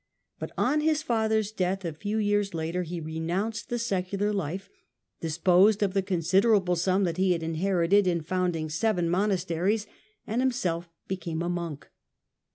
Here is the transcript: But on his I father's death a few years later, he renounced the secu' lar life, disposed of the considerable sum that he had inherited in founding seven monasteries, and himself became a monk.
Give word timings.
But 0.39 0.51
on 0.57 0.81
his 0.81 1.03
I 1.03 1.05
father's 1.05 1.51
death 1.51 1.85
a 1.85 1.93
few 1.93 2.17
years 2.17 2.55
later, 2.55 2.81
he 2.81 2.99
renounced 2.99 3.69
the 3.69 3.75
secu' 3.75 4.19
lar 4.19 4.33
life, 4.33 4.67
disposed 5.19 5.83
of 5.83 5.93
the 5.93 6.01
considerable 6.01 6.75
sum 6.75 7.03
that 7.03 7.17
he 7.17 7.33
had 7.33 7.43
inherited 7.43 8.07
in 8.07 8.21
founding 8.23 8.67
seven 8.67 9.11
monasteries, 9.11 9.85
and 10.25 10.41
himself 10.41 10.89
became 11.07 11.43
a 11.43 11.49
monk. 11.49 11.87